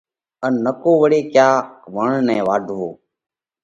ان 0.45 0.53
نڪو 0.65 0.91
وۯي 1.01 1.19
ڪياڪ 1.33 1.65
وڻ 1.95 2.09
نئہ 2.27 2.39
واڍوو۔ 2.47 2.89